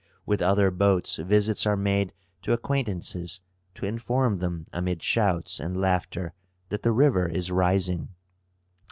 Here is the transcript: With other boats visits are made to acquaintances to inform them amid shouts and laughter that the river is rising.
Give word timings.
With 0.25 0.41
other 0.41 0.71
boats 0.71 1.17
visits 1.17 1.67
are 1.67 1.77
made 1.77 2.11
to 2.41 2.53
acquaintances 2.53 3.39
to 3.75 3.85
inform 3.85 4.39
them 4.39 4.65
amid 4.73 5.03
shouts 5.03 5.59
and 5.59 5.79
laughter 5.79 6.33
that 6.69 6.81
the 6.81 6.91
river 6.91 7.27
is 7.27 7.51
rising. 7.51 8.09